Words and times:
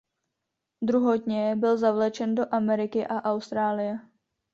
Druhotně 0.81 1.55
byl 1.55 1.77
zavlečen 1.77 2.35
do 2.35 2.53
Ameriky 2.53 3.07
a 3.07 3.21
Austrálie. 3.21 3.99